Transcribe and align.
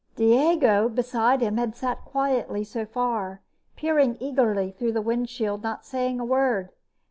Diego, 0.15 0.89
beside 0.89 1.41
him, 1.41 1.57
had 1.57 1.75
sat 1.75 2.03
quietly 2.05 2.63
so 2.63 2.87
far, 2.87 3.43
peering 3.75 4.17
eagerly 4.19 4.71
through 4.71 4.91
the 4.93 4.99
windshield, 4.99 5.61
not 5.61 5.85
saying 5.85 6.19
a 6.19 6.25
word. 6.25 6.71